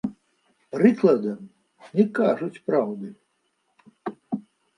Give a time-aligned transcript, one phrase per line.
[0.75, 1.41] Прыкладам,
[1.99, 3.11] не кажуць праўды.